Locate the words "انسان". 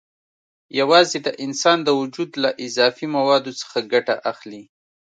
1.45-1.77